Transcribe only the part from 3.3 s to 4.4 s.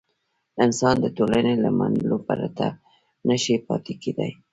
شي پاتې کېدای.